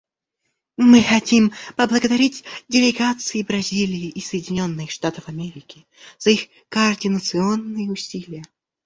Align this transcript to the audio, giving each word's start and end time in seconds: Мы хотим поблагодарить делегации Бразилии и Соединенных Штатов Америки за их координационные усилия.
Мы 0.77 1.03
хотим 1.03 1.51
поблагодарить 1.77 2.43
делегации 2.67 3.43
Бразилии 3.43 4.09
и 4.09 4.19
Соединенных 4.19 4.89
Штатов 4.89 5.27
Америки 5.29 5.85
за 6.17 6.31
их 6.31 6.47
координационные 6.69 7.91
усилия. 7.91 8.43